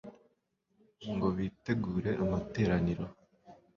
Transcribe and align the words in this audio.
ngo 1.13 1.27
bitegure 1.37 2.11
amateraniro 2.23 3.05